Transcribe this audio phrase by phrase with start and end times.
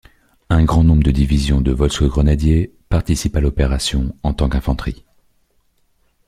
[0.49, 5.05] Un grand nombre de division de Volksgrenadier participent à l'opération, en tant qu'infanterie.